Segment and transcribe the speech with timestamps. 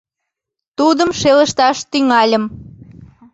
[0.77, 2.43] Тудым шелышташ тӱҥальым.